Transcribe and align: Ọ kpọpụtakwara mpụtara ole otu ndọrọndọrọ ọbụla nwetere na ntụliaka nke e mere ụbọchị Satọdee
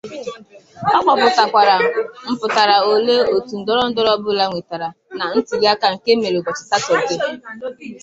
Ọ 0.95 0.97
kpọpụtakwara 1.03 1.75
mpụtara 2.29 2.75
ole 2.91 3.15
otu 3.35 3.53
ndọrọndọrọ 3.61 4.09
ọbụla 4.17 4.43
nwetere 4.49 4.89
na 5.17 5.23
ntụliaka 5.35 5.87
nke 5.93 6.09
e 6.13 6.19
mere 6.21 6.35
ụbọchị 6.39 6.63
Satọdee 6.69 7.19